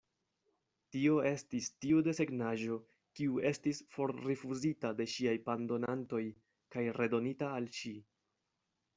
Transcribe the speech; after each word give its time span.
Tio 0.93 1.17
estis 1.31 1.65
tiu 1.83 1.99
desegnaĵo, 2.05 2.77
kiu 3.19 3.37
estis 3.49 3.81
forrifuzita 3.95 4.91
de 5.01 5.07
ŝiaj 5.17 5.35
pandonantoj 5.49 6.23
kaj 6.77 6.85
redonita 6.97 7.51
al 7.59 7.69
ŝi. 7.81 7.93